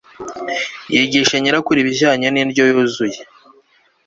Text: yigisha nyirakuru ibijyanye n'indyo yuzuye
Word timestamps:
yigisha 0.93 1.35
nyirakuru 1.39 1.77
ibijyanye 1.81 2.27
n'indyo 2.31 2.63
yuzuye 2.69 3.19